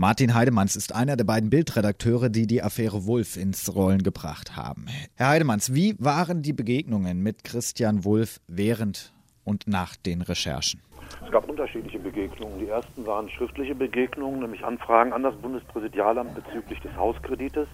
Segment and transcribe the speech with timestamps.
[0.00, 4.86] Martin Heidemanns ist einer der beiden Bildredakteure, die die Affäre Wulff ins Rollen gebracht haben.
[5.16, 10.80] Herr Heidemanns, wie waren die Begegnungen mit Christian Wulff während und nach den Recherchen?
[11.26, 12.60] Es gab unterschiedliche Begegnungen.
[12.60, 17.66] Die ersten waren schriftliche Begegnungen, nämlich Anfragen an das Bundespräsidialamt bezüglich des Hauskredites.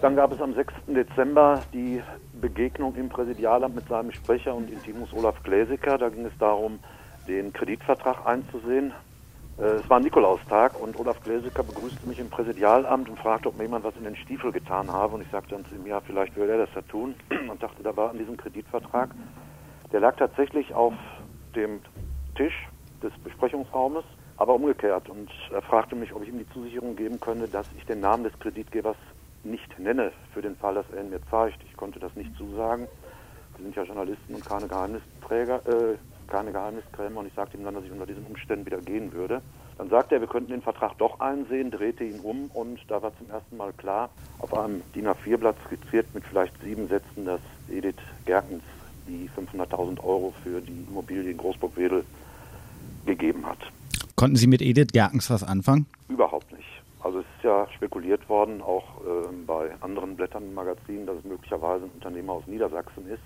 [0.00, 0.72] Dann gab es am 6.
[0.88, 2.02] Dezember die
[2.40, 5.96] Begegnung im Präsidialamt mit seinem Sprecher und Intimus Olaf Gläsiker.
[5.96, 6.80] Da ging es darum,
[7.28, 8.92] den Kreditvertrag einzusehen.
[9.60, 13.64] Äh, es war Nikolaustag und Olaf Gläsiker begrüßte mich im Präsidialamt und fragte, ob mir
[13.64, 15.14] jemand was in den Stiefel getan habe.
[15.14, 17.14] Und ich sagte dann zu ihm, ja, vielleicht würde er das ja tun.
[17.50, 19.10] Und dachte da war an diesem Kreditvertrag.
[19.92, 20.94] Der lag tatsächlich auf
[21.54, 21.80] dem
[22.36, 22.68] Tisch
[23.02, 24.04] des Besprechungsraumes,
[24.36, 25.08] aber umgekehrt.
[25.08, 28.24] Und er fragte mich, ob ich ihm die Zusicherung geben könne, dass ich den Namen
[28.24, 28.96] des Kreditgebers
[29.42, 31.58] nicht nenne, für den Fall, dass er ihn mir zeigt.
[31.64, 32.86] Ich konnte das nicht zusagen.
[33.56, 35.96] Wir sind ja Journalisten und keine Geheimnisträger, äh,
[36.30, 39.42] keine Geheimniskrämer und ich sagte ihm dann, dass ich unter diesen Umständen wieder gehen würde.
[39.76, 43.16] Dann sagte er, wir könnten den Vertrag doch einsehen, drehte ihn um und da war
[43.18, 47.96] zum ersten Mal klar, auf einem DIN A4-Blatt skizziert mit vielleicht sieben Sätzen, dass Edith
[48.24, 48.62] Gerkens
[49.06, 52.04] die 500.000 Euro für die Immobilie in Großburg-Wedel
[53.06, 53.58] gegeben hat.
[54.16, 55.86] Konnten Sie mit Edith Gerkens was anfangen?
[56.08, 56.68] Überhaupt nicht.
[57.02, 61.24] Also es ist ja spekuliert worden, auch äh, bei anderen Blättern und Magazinen, dass es
[61.24, 63.22] möglicherweise ein Unternehmer aus Niedersachsen ist.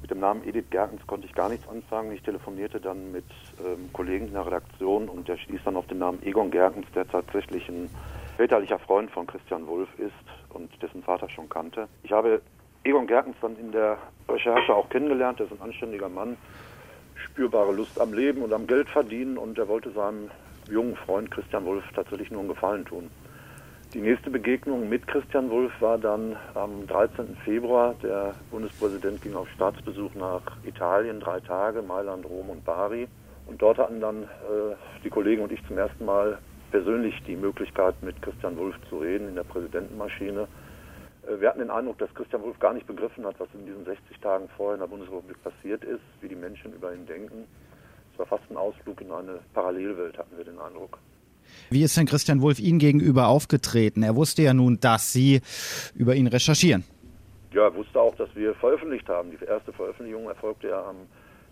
[0.00, 2.12] Mit dem Namen Edith Gerkens konnte ich gar nichts anfangen.
[2.12, 3.24] Ich telefonierte dann mit
[3.64, 7.06] ähm, Kollegen in der Redaktion und der stieß dann auf den Namen Egon Gerkens, der
[7.06, 7.90] tatsächlich ein
[8.36, 10.12] väterlicher Freund von Christian Wulff ist
[10.50, 11.88] und dessen Vater schon kannte.
[12.04, 12.40] Ich habe
[12.84, 15.40] Egon Gerkens dann in der Recherche auch kennengelernt.
[15.40, 16.36] Er ist ein anständiger Mann,
[17.16, 20.30] spürbare Lust am Leben und am Geld verdienen und er wollte seinem
[20.70, 23.10] jungen Freund Christian Wulff tatsächlich nur einen Gefallen tun.
[23.94, 27.36] Die nächste Begegnung mit Christian Wulff war dann am 13.
[27.44, 27.94] Februar.
[28.02, 33.08] Der Bundespräsident ging auf Staatsbesuch nach Italien, drei Tage, Mailand, Rom und Bari.
[33.46, 36.38] Und dort hatten dann äh, die Kollegen und ich zum ersten Mal
[36.70, 40.48] persönlich die Möglichkeit, mit Christian Wulff zu reden in der Präsidentenmaschine.
[41.26, 43.84] Äh, wir hatten den Eindruck, dass Christian Wulff gar nicht begriffen hat, was in diesen
[43.84, 47.46] 60 Tagen vorher in der Bundesrepublik passiert ist, wie die Menschen über ihn denken
[48.18, 50.98] war fast ein Ausflug in eine Parallelwelt, hatten wir den Eindruck.
[51.70, 54.02] Wie ist denn Christian Wulff Ihnen gegenüber aufgetreten?
[54.02, 55.40] Er wusste ja nun, dass Sie
[55.94, 56.84] über ihn recherchieren.
[57.52, 59.30] Ja, er wusste auch, dass wir veröffentlicht haben.
[59.30, 60.96] Die erste Veröffentlichung erfolgte ja am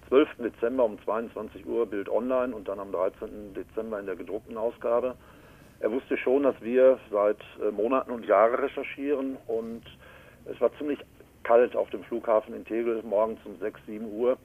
[0.09, 0.29] 12.
[0.39, 3.55] Dezember um 22 Uhr Bild Online und dann am 13.
[3.55, 5.15] Dezember in der gedruckten Ausgabe.
[5.81, 9.83] Er wusste schon, dass wir seit äh, Monaten und Jahren recherchieren und
[10.47, 10.99] es war ziemlich
[11.43, 14.39] kalt auf dem Flughafen in Tegel morgens um 6, 7 Uhr.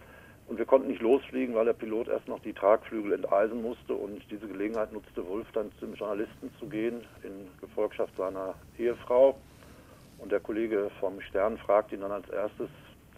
[0.51, 3.93] Und wir konnten nicht losfliegen, weil der Pilot erst noch die Tragflügel enteisen musste.
[3.93, 9.39] Und diese Gelegenheit nutzte Wolf dann zum Journalisten zu gehen, in Gefolgschaft seiner Ehefrau.
[10.17, 12.67] Und der Kollege vom Stern fragte ihn dann als erstes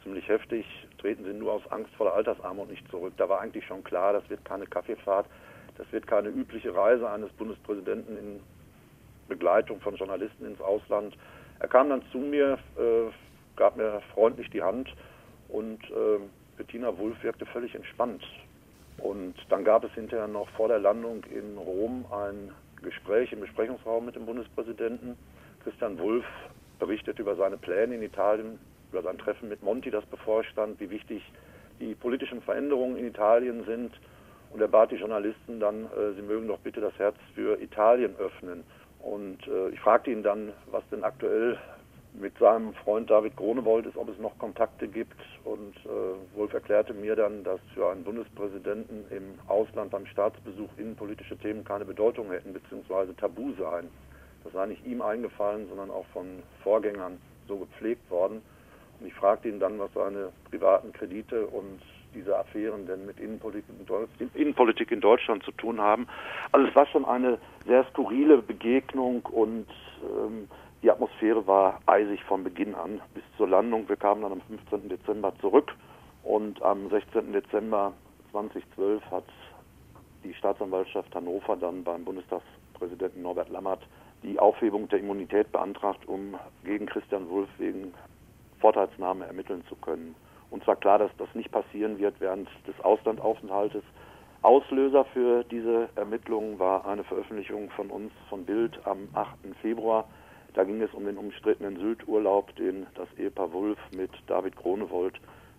[0.04, 0.64] ziemlich heftig,
[1.00, 3.14] treten Sie nur aus Angst vor der Altersarmut nicht zurück.
[3.18, 5.26] Da war eigentlich schon klar, das wird keine Kaffeefahrt,
[5.80, 8.40] das wird keine übliche Reise eines Bundespräsidenten in
[9.28, 11.18] Begleitung von Journalisten ins Ausland.
[11.58, 13.10] Er kam dann zu mir, äh,
[13.56, 14.94] gab mir freundlich die Hand
[15.50, 16.20] und äh,
[16.58, 18.24] Bettina Wulff wirkte völlig entspannt.
[18.98, 24.06] Und dann gab es hinterher noch vor der Landung in Rom ein Gespräch im Besprechungsraum
[24.06, 25.18] mit dem Bundespräsidenten.
[25.64, 26.26] Christian Wulff
[26.80, 28.60] berichtet über seine Pläne in Italien,
[28.92, 31.24] über sein Treffen mit Monti, das bevorstand, wie wichtig
[31.80, 33.94] die politischen Veränderungen in Italien sind.
[34.52, 38.16] Und er bat die Journalisten dann, äh, sie mögen doch bitte das Herz für Italien
[38.18, 38.64] öffnen.
[39.00, 41.58] Und äh, ich fragte ihn dann, was denn aktuell
[42.20, 45.20] mit seinem Freund David Gronewold ist, ob es noch Kontakte gibt.
[45.44, 51.38] Und äh, Wolf erklärte mir dann, dass für einen Bundespräsidenten im Ausland beim Staatsbesuch innenpolitische
[51.38, 53.90] Themen keine Bedeutung hätten, beziehungsweise tabu seien.
[54.44, 58.42] Das sei nicht ihm eingefallen, sondern auch von Vorgängern so gepflegt worden.
[59.00, 61.82] Und ich fragte ihn dann, was seine privaten Kredite und
[62.14, 66.08] diese Affären denn mit Innenpolitik in, Deutschland zu tun haben.
[66.52, 69.68] Also es war schon eine sehr skurrile Begegnung und
[70.04, 70.48] ähm,
[70.84, 73.88] die Atmosphäre war eisig von Beginn an bis zur Landung.
[73.88, 74.90] Wir kamen dann am 15.
[74.90, 75.74] Dezember zurück
[76.24, 77.32] und am 16.
[77.32, 77.94] Dezember
[78.32, 79.24] 2012 hat
[80.26, 83.82] die Staatsanwaltschaft Hannover dann beim Bundestagspräsidenten Norbert Lammert
[84.24, 86.36] die Aufhebung der Immunität beantragt, um
[86.66, 87.94] gegen Christian Wulff wegen
[88.60, 90.16] Vorteilsnahme ermitteln zu können.
[90.50, 93.84] Und zwar klar, dass das nicht passieren wird während des Auslandaufenthaltes.
[94.42, 99.30] Auslöser für diese Ermittlungen war eine Veröffentlichung von uns von Bild am 8.
[99.62, 100.06] Februar
[100.54, 105.16] da ging es um den umstrittenen Sylt-Urlaub, den das Ehepaar Wulff mit David Kronewold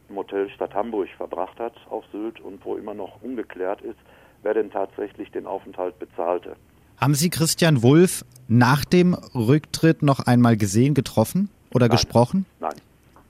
[0.08, 3.98] im Hotel Stadt Hamburg verbracht hat auf Sylt und wo immer noch ungeklärt ist,
[4.42, 6.56] wer denn tatsächlich den Aufenthalt bezahlte.
[7.00, 11.96] Haben Sie Christian Wulff nach dem Rücktritt noch einmal gesehen, getroffen oder Nein.
[11.96, 12.46] gesprochen?
[12.60, 12.74] Nein.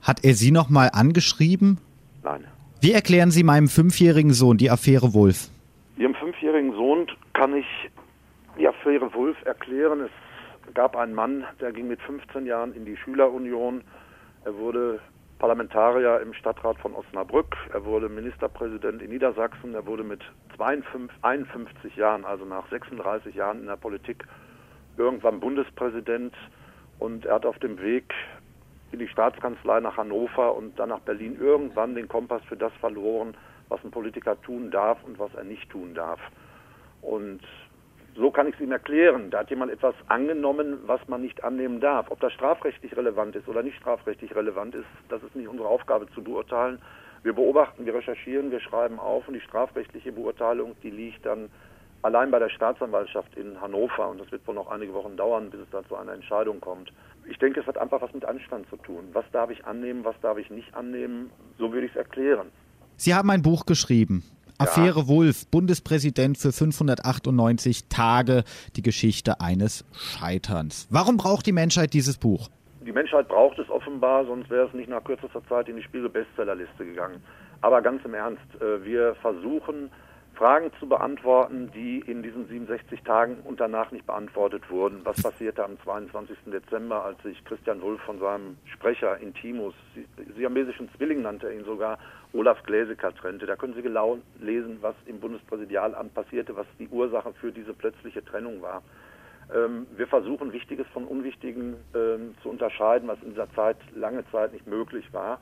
[0.01, 1.79] Hat er Sie noch mal angeschrieben?
[2.23, 2.43] Nein.
[2.81, 5.49] Wie erklären Sie meinem fünfjährigen Sohn die Affäre Wulff?
[5.97, 7.65] Ihrem fünfjährigen Sohn kann ich
[8.59, 10.01] die Affäre Wulff erklären.
[10.01, 10.11] Es
[10.73, 13.83] gab einen Mann, der ging mit 15 Jahren in die Schülerunion.
[14.43, 14.99] Er wurde
[15.39, 17.55] Parlamentarier im Stadtrat von Osnabrück.
[17.73, 19.73] Er wurde Ministerpräsident in Niedersachsen.
[19.73, 20.21] Er wurde mit
[20.55, 24.25] 52, 51 Jahren, also nach 36 Jahren in der Politik,
[24.97, 26.33] irgendwann Bundespräsident.
[26.99, 28.13] Und er hat auf dem Weg
[28.91, 33.35] in die Staatskanzlei nach Hannover und dann nach Berlin irgendwann den Kompass für das verloren,
[33.67, 36.19] was ein Politiker tun darf und was er nicht tun darf.
[37.01, 37.41] Und
[38.15, 39.29] so kann ich es ihm erklären.
[39.29, 42.09] Da hat jemand etwas angenommen, was man nicht annehmen darf.
[42.09, 46.07] Ob das strafrechtlich relevant ist oder nicht strafrechtlich relevant ist, das ist nicht unsere Aufgabe
[46.13, 46.79] zu beurteilen.
[47.23, 51.49] Wir beobachten, wir recherchieren, wir schreiben auf und die strafrechtliche Beurteilung, die liegt dann
[52.03, 55.61] allein bei der Staatsanwaltschaft in Hannover und das wird wohl noch einige Wochen dauern, bis
[55.61, 56.93] es da zu einer Entscheidung kommt.
[57.27, 59.09] Ich denke, es hat einfach was mit Anstand zu tun.
[59.13, 61.31] Was darf ich annehmen, was darf ich nicht annehmen?
[61.57, 62.51] So würde ich es erklären.
[62.95, 64.23] Sie haben ein Buch geschrieben.
[64.57, 65.07] Affäre ja.
[65.07, 68.43] Wulff, Bundespräsident für 598 Tage,
[68.75, 70.87] die Geschichte eines Scheiterns.
[70.89, 72.49] Warum braucht die Menschheit dieses Buch?
[72.85, 76.85] Die Menschheit braucht es offenbar, sonst wäre es nicht nach kürzester Zeit in die Spiegel-Bestsellerliste
[76.85, 77.21] gegangen.
[77.61, 79.89] Aber ganz im Ernst, äh, wir versuchen
[80.35, 85.01] Fragen zu beantworten, die in diesen 67 Tagen und danach nicht beantwortet wurden.
[85.03, 86.37] Was passierte am 22.
[86.47, 89.73] Dezember, als sich Christian Wulff von seinem Sprecher Intimus,
[90.35, 91.99] siamesischen Zwilling nannte er ihn sogar,
[92.33, 93.45] Olaf Gläsecker trennte.
[93.45, 98.23] Da können Sie genau lesen, was im Bundespräsidialamt passierte, was die Ursache für diese plötzliche
[98.23, 98.83] Trennung war.
[99.53, 104.53] Ähm, wir versuchen, Wichtiges von Unwichtigen ähm, zu unterscheiden, was in dieser Zeit lange Zeit
[104.53, 105.39] nicht möglich war.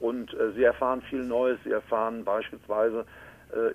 [0.00, 1.58] Und äh, Sie erfahren viel Neues.
[1.64, 3.06] Sie erfahren beispielsweise,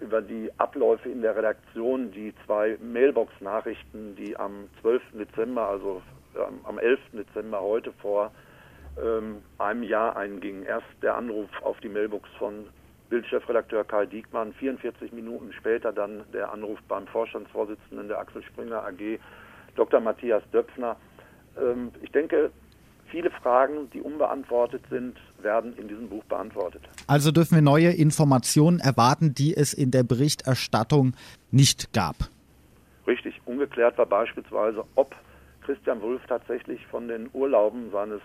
[0.02, 5.02] über die Abläufe in der Redaktion, die zwei Mailbox-Nachrichten, die am 12.
[5.14, 6.02] Dezember, also
[6.36, 7.00] ähm, am 11.
[7.14, 8.32] Dezember heute vor
[9.02, 10.64] ähm, einem Jahr eingingen.
[10.64, 12.68] Erst der Anruf auf die Mailbox von
[13.10, 19.20] Bildchefredakteur Karl Diekmann, 44 Minuten später dann der Anruf beim Vorstandsvorsitzenden der Axel Springer AG,
[19.76, 20.00] Dr.
[20.00, 20.96] Matthias Döpfner.
[21.58, 22.52] Ähm, ich denke,
[23.10, 26.82] Viele Fragen, die unbeantwortet sind, werden in diesem Buch beantwortet.
[27.08, 31.14] Also dürfen wir neue Informationen erwarten, die es in der Berichterstattung
[31.52, 32.16] nicht gab.
[33.08, 33.42] Richtig.
[33.46, 35.16] Ungeklärt war beispielsweise, ob
[35.66, 38.22] Christian Wulff tatsächlich von den Urlauben seines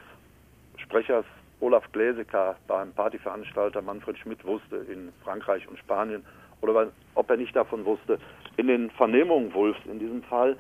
[0.77, 1.25] Sprechers
[1.61, 6.23] Olaf Gläsecker beim Partyveranstalter Manfred Schmidt wusste in Frankreich und Spanien
[6.61, 8.19] oder ob er nicht davon wusste.
[8.57, 10.57] In den Vernehmungen Wulffs in diesem Fall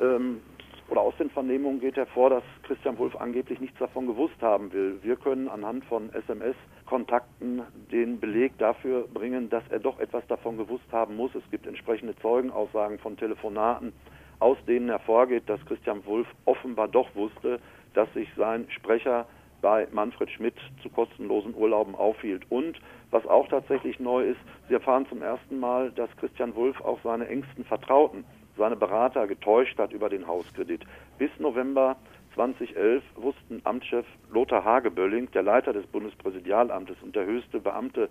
[0.00, 0.40] ähm,
[0.88, 4.98] oder aus den Vernehmungen geht hervor, dass Christian Wulff angeblich nichts davon gewusst haben will.
[5.02, 10.90] Wir können anhand von SMS-Kontakten den Beleg dafür bringen, dass er doch etwas davon gewusst
[10.92, 11.34] haben muss.
[11.34, 13.92] Es gibt entsprechende Zeugenaussagen von Telefonaten,
[14.40, 17.60] aus denen hervorgeht, dass Christian Wulff offenbar doch wusste,
[17.94, 19.26] dass sich sein Sprecher
[19.62, 22.42] bei Manfred Schmidt zu kostenlosen Urlauben aufhielt.
[22.50, 22.78] Und
[23.10, 27.26] was auch tatsächlich neu ist, Sie erfahren zum ersten Mal, dass Christian Wulff auch seine
[27.28, 30.84] engsten Vertrauten seine Berater getäuscht hat über den Hauskredit.
[31.18, 31.96] Bis November
[32.34, 38.08] 2011 wussten Amtschef Lothar Hagebölling, der Leiter des Bundespräsidialamtes und der höchste Beamte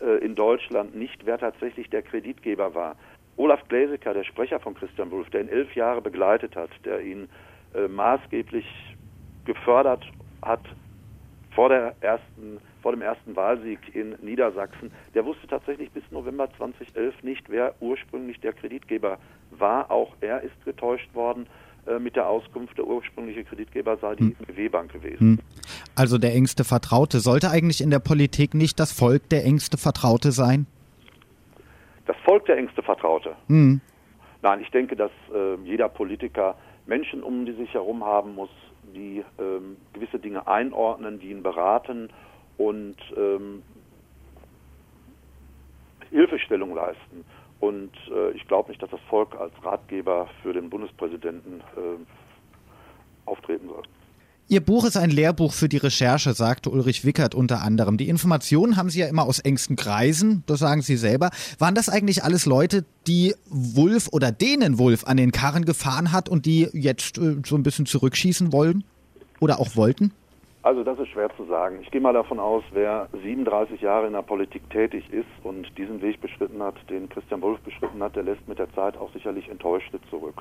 [0.00, 2.96] äh, in Deutschland, nicht, wer tatsächlich der Kreditgeber war.
[3.36, 7.28] Olaf Gläsecker, der Sprecher von Christian Wulff, der ihn elf Jahre begleitet hat, der ihn
[7.74, 8.66] äh, maßgeblich
[9.44, 10.04] gefördert
[10.42, 10.60] hat
[11.54, 17.48] vor, ersten, vor dem ersten Wahlsieg in Niedersachsen, der wusste tatsächlich bis November 2011 nicht,
[17.48, 19.18] wer ursprünglich der Kreditgeber
[19.60, 19.90] war.
[19.90, 21.46] Auch er ist getäuscht worden
[21.86, 24.70] äh, mit der Auskunft, der ursprüngliche Kreditgeber sei die hm.
[24.70, 25.18] bank gewesen.
[25.18, 25.38] Hm.
[25.94, 27.20] Also der engste Vertraute.
[27.20, 30.66] Sollte eigentlich in der Politik nicht das Volk der engste Vertraute sein?
[32.06, 33.34] Das Volk der engste Vertraute?
[33.48, 33.80] Hm.
[34.42, 36.56] Nein, ich denke, dass äh, jeder Politiker
[36.86, 38.50] Menschen um die sich herum haben muss,
[38.94, 42.10] die ähm, gewisse Dinge einordnen, die ihn beraten
[42.58, 43.62] und ähm,
[46.10, 47.24] Hilfestellung leisten.
[47.60, 53.68] Und äh, ich glaube nicht, dass das Volk als Ratgeber für den Bundespräsidenten äh, auftreten
[53.68, 53.82] soll.
[54.46, 57.96] Ihr Buch ist ein Lehrbuch für die Recherche, sagte Ulrich Wickert unter anderem.
[57.96, 61.30] Die Informationen haben Sie ja immer aus engsten Kreisen, das sagen Sie selber.
[61.58, 66.28] Waren das eigentlich alles Leute, die Wulf oder denen Wulf an den Karren gefahren hat
[66.28, 68.84] und die jetzt äh, so ein bisschen zurückschießen wollen
[69.40, 70.12] oder auch wollten?
[70.64, 71.80] Also das ist schwer zu sagen.
[71.82, 76.00] Ich gehe mal davon aus, wer 37 Jahre in der Politik tätig ist und diesen
[76.00, 79.50] Weg beschritten hat, den Christian Wolf beschritten hat, der lässt mit der Zeit auch sicherlich
[79.50, 80.40] Enttäuschte zurück.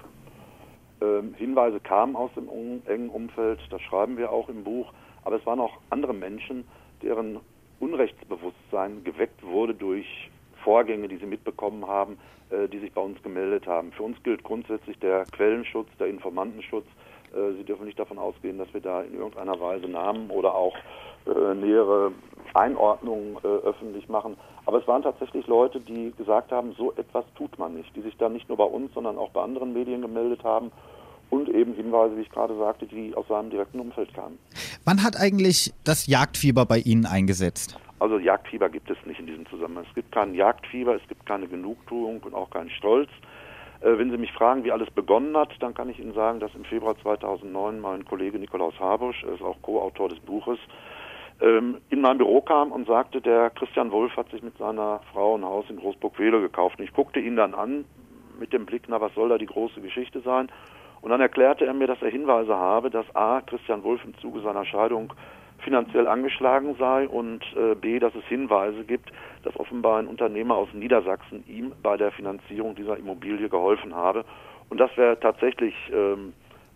[1.01, 2.47] Ähm, Hinweise kamen aus dem
[2.85, 4.93] engen Umfeld, das schreiben wir auch im Buch,
[5.25, 6.63] aber es waren auch andere Menschen,
[7.01, 7.41] deren
[7.81, 10.31] Unrechtsbewusstsein geweckt wurde durch
[10.63, 12.17] Vorgänge, die sie mitbekommen haben,
[12.49, 13.91] äh, die sich bei uns gemeldet haben.
[13.91, 16.85] Für uns gilt grundsätzlich der Quellenschutz, der Informantenschutz,
[17.57, 20.75] Sie dürfen nicht davon ausgehen, dass wir da in irgendeiner Weise Namen oder auch
[21.25, 22.11] äh, nähere
[22.53, 24.35] Einordnungen äh, öffentlich machen.
[24.65, 28.15] Aber es waren tatsächlich Leute, die gesagt haben, so etwas tut man nicht, die sich
[28.17, 30.71] dann nicht nur bei uns, sondern auch bei anderen Medien gemeldet haben
[31.29, 34.37] und eben Hinweise, wie ich gerade sagte, die aus seinem direkten Umfeld kamen.
[34.85, 37.79] Wann hat eigentlich das Jagdfieber bei Ihnen eingesetzt?
[37.99, 39.85] Also Jagdfieber gibt es nicht in diesem Zusammenhang.
[39.87, 43.09] Es gibt kein Jagdfieber, es gibt keine Genugtuung und auch keinen Stolz.
[43.83, 46.55] Äh, wenn Sie mich fragen, wie alles begonnen hat, dann kann ich Ihnen sagen, dass
[46.55, 50.57] im Februar 2009 mein Kollege Nikolaus Habusch, er ist auch Co-Autor des Buches,
[51.41, 55.35] ähm, in mein Büro kam und sagte, der Christian Wolf hat sich mit seiner Frau
[55.35, 56.79] ein Haus in Großburg-Wedel gekauft.
[56.79, 57.83] Und ich guckte ihn dann an
[58.39, 60.49] mit dem Blick, na, was soll da die große Geschichte sein?
[61.01, 64.39] Und dann erklärte er mir, dass er Hinweise habe, dass A, Christian Wolf im Zuge
[64.39, 65.13] seiner Scheidung
[65.63, 69.11] finanziell angeschlagen sei und äh, B, dass es Hinweise gibt,
[69.43, 74.25] dass offenbar ein Unternehmer aus Niedersachsen ihm bei der Finanzierung dieser Immobilie geholfen habe.
[74.69, 76.33] Und das wäre tatsächlich ähm,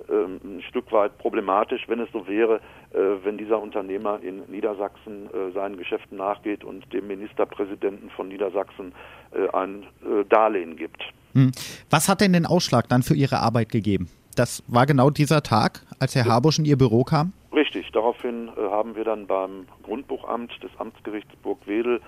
[0.09, 2.61] ähm, ein Stück weit problematisch, wenn es so wäre,
[2.93, 8.93] äh, wenn dieser Unternehmer in Niedersachsen äh, seinen Geschäften nachgeht und dem Ministerpräsidenten von Niedersachsen
[9.31, 9.83] äh, ein
[10.29, 11.03] Darlehen gibt.
[11.33, 11.51] Hm.
[11.89, 14.09] Was hat denn den Ausschlag dann für Ihre Arbeit gegeben?
[14.37, 17.33] Das war genau dieser Tag, als Herr Habusch in Ihr Büro kam?
[17.51, 17.91] Richtig.
[17.91, 22.01] Daraufhin äh, haben wir dann beim Grundbuchamt des Amtsgerichts Burgwedel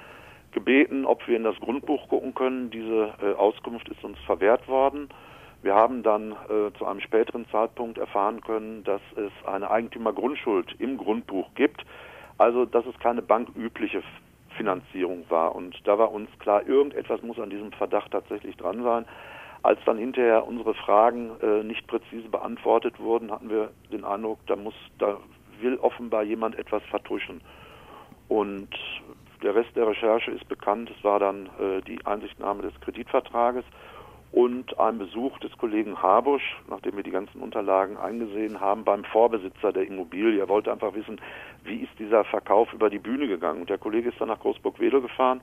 [0.51, 2.69] gebeten, ob wir in das Grundbuch gucken können.
[2.69, 5.09] Diese äh, Auskunft ist uns verwehrt worden.
[5.63, 10.97] Wir haben dann äh, zu einem späteren Zeitpunkt erfahren können, dass es eine Eigentümergrundschuld im
[10.97, 11.83] Grundbuch gibt,
[12.37, 14.03] also dass es keine bankübliche
[14.55, 15.55] Finanzierung war.
[15.55, 19.05] Und da war uns klar, irgendetwas muss an diesem Verdacht tatsächlich dran sein.
[19.61, 24.55] Als dann hinterher unsere Fragen äh, nicht präzise beantwortet wurden, hatten wir den Eindruck, da
[24.55, 25.17] muss, da
[25.59, 27.41] will offenbar jemand etwas vertuschen.
[28.29, 28.69] Und
[29.43, 30.91] der Rest der Recherche ist bekannt.
[30.95, 33.65] Es war dann äh, die Einsichtnahme des Kreditvertrages
[34.31, 39.73] und ein Besuch des Kollegen Habusch, nachdem wir die ganzen Unterlagen eingesehen haben, beim Vorbesitzer
[39.73, 40.39] der Immobilie.
[40.39, 41.19] Er wollte einfach wissen,
[41.63, 43.61] wie ist dieser Verkauf über die Bühne gegangen.
[43.61, 45.41] Und der Kollege ist dann nach Großburg-Wedel gefahren,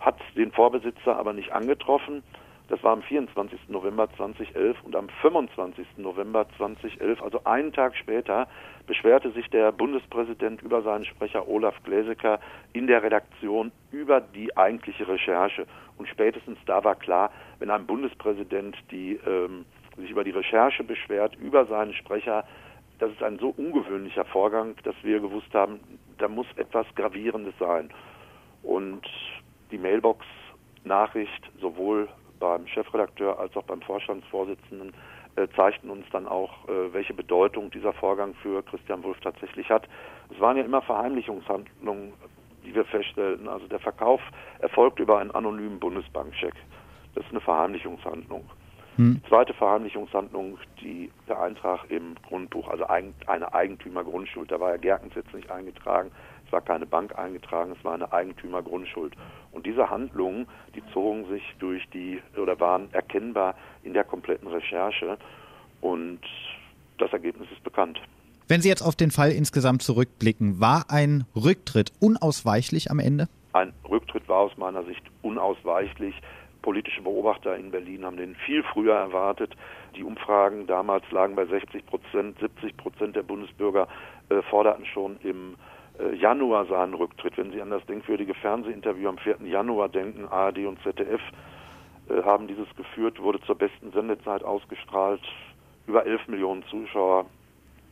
[0.00, 2.22] hat den Vorbesitzer aber nicht angetroffen.
[2.68, 3.68] Das war am 24.
[3.68, 5.86] November 2011 und am 25.
[5.98, 8.48] November 2011, also einen Tag später,
[8.86, 12.40] beschwerte sich der Bundespräsident über seinen Sprecher Olaf Gläsecker
[12.72, 15.66] in der Redaktion über die eigentliche Recherche.
[15.96, 17.30] Und spätestens da war klar,
[17.60, 19.64] wenn ein Bundespräsident die, ähm,
[19.96, 22.44] sich über die Recherche beschwert, über seinen Sprecher,
[22.98, 25.78] das ist ein so ungewöhnlicher Vorgang, dass wir gewusst haben,
[26.18, 27.90] da muss etwas Gravierendes sein.
[28.64, 29.06] Und
[29.70, 32.08] die Mailbox-Nachricht sowohl
[32.38, 34.92] beim Chefredakteur als auch beim Vorstandsvorsitzenden
[35.36, 39.86] äh, zeigten uns dann auch, äh, welche Bedeutung dieser Vorgang für Christian Wulff tatsächlich hat.
[40.30, 42.14] Es waren ja immer Verheimlichungshandlungen,
[42.64, 43.48] die wir feststellten.
[43.48, 44.20] Also der Verkauf
[44.60, 46.54] erfolgt über einen anonymen Bundesbankcheck.
[47.14, 48.48] Das ist eine Verheimlichungshandlung.
[48.96, 49.20] Hm.
[49.22, 54.50] Die zweite Verheimlichungshandlung, die, der Eintrag im Grundbuch, also eine Eigentümergrundschuld.
[54.50, 56.10] Da war ja Gerkens jetzt nicht eingetragen,
[56.46, 59.14] es war keine Bank eingetragen, es war eine Eigentümergrundschuld.
[59.52, 65.18] Und diese Handlungen, die zogen sich durch die oder waren erkennbar in der kompletten Recherche
[65.80, 66.20] und
[66.98, 68.00] das Ergebnis ist bekannt.
[68.48, 73.28] Wenn Sie jetzt auf den Fall insgesamt zurückblicken, war ein Rücktritt unausweichlich am Ende?
[73.52, 76.14] Ein Rücktritt war aus meiner Sicht unausweichlich.
[76.62, 79.56] Politische Beobachter in Berlin haben den viel früher erwartet.
[79.96, 83.88] Die Umfragen damals lagen bei 60 Prozent, 70 Prozent der Bundesbürger
[84.28, 85.56] äh, forderten schon im
[86.14, 87.36] Januar seinen Rücktritt.
[87.36, 89.38] Wenn Sie an das denkwürdige Fernsehinterview am 4.
[89.44, 91.20] Januar denken, ARD und ZDF
[92.08, 95.22] äh, haben dieses geführt, wurde zur besten Sendezeit ausgestrahlt.
[95.86, 97.26] Über 11 Millionen Zuschauer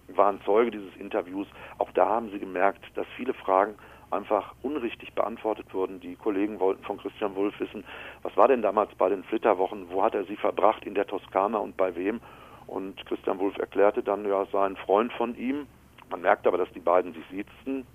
[0.08, 1.46] waren Zeuge dieses Interviews.
[1.78, 3.74] Auch da haben Sie gemerkt, dass viele Fragen
[4.10, 6.00] einfach unrichtig beantwortet wurden.
[6.00, 7.84] Die Kollegen wollten von Christian Wulff wissen,
[8.22, 11.58] was war denn damals bei den Flitterwochen, wo hat er sie verbracht, in der Toskana
[11.58, 12.20] und bei wem?
[12.66, 15.66] Und Christian Wulff erklärte dann, ja, es sei ein Freund von ihm,
[16.10, 17.86] man merkt aber, dass die beiden sich siezten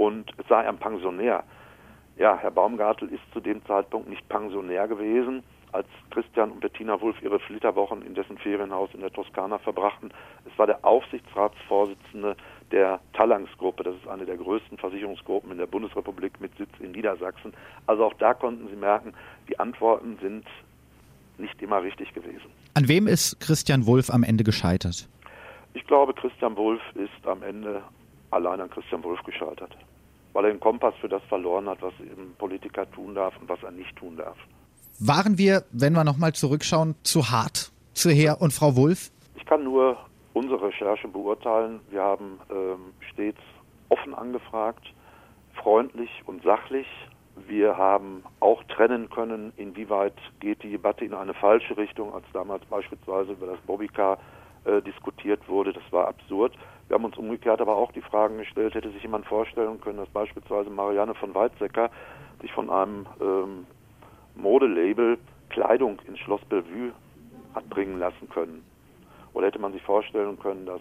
[0.00, 1.44] und es sei ein Pensionär.
[2.16, 5.42] Ja, Herr Baumgartel ist zu dem Zeitpunkt nicht Pensionär gewesen,
[5.72, 10.10] als Christian und Bettina Wulff ihre Flitterwochen in dessen Ferienhaus in der Toskana verbrachten.
[10.50, 12.34] Es war der Aufsichtsratsvorsitzende
[12.72, 13.82] der Talangs-Gruppe.
[13.82, 17.52] Das ist eine der größten Versicherungsgruppen in der Bundesrepublik mit Sitz in Niedersachsen.
[17.86, 19.12] Also auch da konnten Sie merken,
[19.50, 20.46] die Antworten sind
[21.36, 22.50] nicht immer richtig gewesen.
[22.72, 25.06] An wem ist Christian Wulff am Ende gescheitert?
[25.74, 27.82] Ich glaube, Christian Wulff ist am Ende
[28.30, 29.76] allein an Christian Wulff gescheitert,
[30.32, 33.62] weil er den Kompass für das verloren hat, was ein Politiker tun darf und was
[33.62, 34.36] er nicht tun darf.
[34.98, 39.10] Waren wir, wenn wir nochmal zurückschauen, zu hart zu Herr und Frau Wulff?
[39.34, 39.96] Ich kann nur
[40.32, 41.80] unsere Recherche beurteilen.
[41.90, 43.40] Wir haben ähm, stets
[43.88, 44.84] offen angefragt,
[45.54, 46.86] freundlich und sachlich.
[47.48, 52.64] Wir haben auch trennen können, inwieweit geht die Debatte in eine falsche Richtung, als damals
[52.66, 54.18] beispielsweise über das Bobbycar
[54.64, 55.72] äh, diskutiert wurde.
[55.72, 56.52] Das war absurd.
[56.90, 60.08] Wir haben uns umgekehrt aber auch die Fragen gestellt, hätte sich jemand vorstellen können, dass
[60.08, 61.88] beispielsweise Marianne von Weizsäcker
[62.42, 63.64] sich von einem ähm,
[64.34, 65.16] Modelabel
[65.50, 66.90] Kleidung ins Schloss Bellevue
[67.54, 68.64] hat bringen lassen können.
[69.34, 70.80] Oder hätte man sich vorstellen können, dass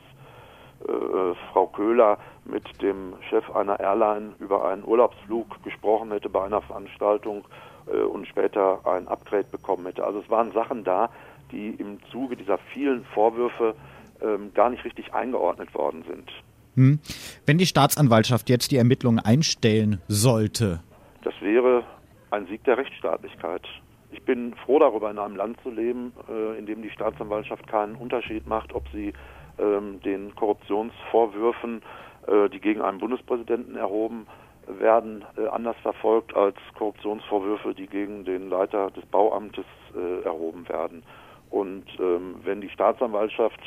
[0.87, 6.63] äh, Frau Köhler mit dem Chef einer Airline über einen Urlaubsflug gesprochen hätte bei einer
[6.63, 7.45] Veranstaltung
[7.85, 10.03] äh, und später ein Upgrade bekommen hätte.
[10.03, 11.11] Also es waren Sachen da,
[11.51, 13.75] die im Zuge dieser vielen Vorwürfe
[14.21, 16.29] ähm, gar nicht richtig eingeordnet worden sind.
[16.75, 16.99] Hm.
[17.45, 20.81] Wenn die Staatsanwaltschaft jetzt die Ermittlungen einstellen sollte?
[21.23, 21.83] Das wäre
[22.31, 23.67] ein Sieg der Rechtsstaatlichkeit.
[24.11, 27.95] Ich bin froh darüber, in einem Land zu leben, äh, in dem die Staatsanwaltschaft keinen
[27.95, 29.13] Unterschied macht, ob sie
[29.59, 31.81] ähm, den Korruptionsvorwürfen,
[32.27, 34.25] äh, die gegen einen Bundespräsidenten erhoben
[34.67, 41.03] werden, äh, anders verfolgt als Korruptionsvorwürfe, die gegen den Leiter des Bauamtes äh, erhoben werden.
[41.49, 43.59] Und ähm, wenn die Staatsanwaltschaft,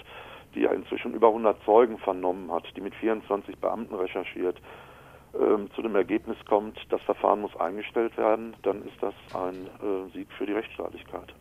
[0.54, 4.56] die ja inzwischen über 100 Zeugen vernommen hat, die mit 24 Beamten recherchiert,
[5.34, 10.12] ähm, zu dem Ergebnis kommt, das Verfahren muss eingestellt werden, dann ist das ein äh,
[10.12, 11.34] Sieg für die Rechtsstaatlichkeit.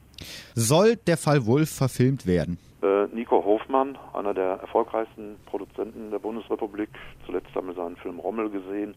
[0.55, 2.57] Soll der Fall Wolf verfilmt werden?
[2.81, 6.89] Äh, Nico Hofmann, einer der erfolgreichsten Produzenten der Bundesrepublik,
[7.25, 8.95] zuletzt haben wir seinen Film Rommel gesehen,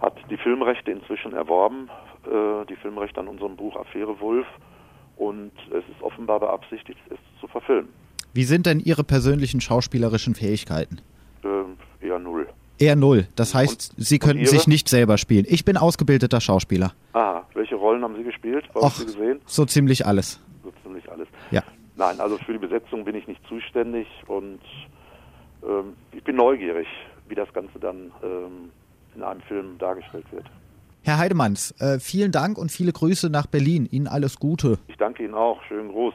[0.00, 1.90] hat die Filmrechte inzwischen erworben,
[2.26, 4.46] äh, die Filmrechte an unserem Buch Affäre Wolf
[5.16, 7.88] und es ist offenbar beabsichtigt, es zu verfilmen.
[8.34, 10.98] Wie sind denn Ihre persönlichen schauspielerischen Fähigkeiten?
[11.44, 12.48] Äh, eher null.
[12.80, 13.28] Eher null.
[13.36, 15.46] Das heißt, und, Sie könnten sich nicht selber spielen.
[15.48, 16.92] Ich bin ausgebildeter Schauspieler.
[17.12, 18.64] Ah, welche Rollen haben Sie gespielt?
[18.72, 19.40] Was Och, Sie gesehen?
[19.46, 20.40] So ziemlich alles.
[20.64, 21.28] So ziemlich alles.
[21.52, 21.62] Ja.
[21.96, 24.58] Nein, also für die Besetzung bin ich nicht zuständig und
[25.62, 26.88] ähm, ich bin neugierig,
[27.28, 28.70] wie das Ganze dann ähm,
[29.14, 30.46] in einem Film dargestellt wird.
[31.02, 33.86] Herr Heidemanns, äh, vielen Dank und viele Grüße nach Berlin.
[33.88, 34.78] Ihnen alles Gute.
[34.88, 35.62] Ich danke Ihnen auch.
[35.68, 36.14] Schönen Gruß.